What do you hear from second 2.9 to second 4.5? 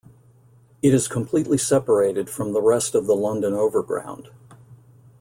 of the London Overground.